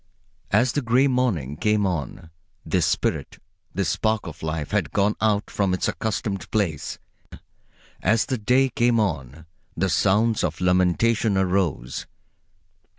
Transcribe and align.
As 0.49 0.71
the 0.71 0.81
gray 0.81 1.05
morning 1.05 1.57
came 1.57 1.85
on, 1.85 2.31
this 2.65 2.87
spirit, 2.87 3.37
this 3.71 3.89
spark 3.89 4.25
of 4.25 4.41
life, 4.41 4.71
had 4.71 4.89
gone 4.91 5.15
out 5.21 5.51
from 5.51 5.75
its 5.75 5.87
accustomed 5.87 6.49
place. 6.49 6.97
As 8.01 8.25
the 8.25 8.39
day 8.39 8.69
came 8.69 8.99
on, 8.99 9.45
the 9.77 9.89
sounds 9.89 10.43
of 10.43 10.59
lamentation 10.59 11.37
arose. 11.37 12.07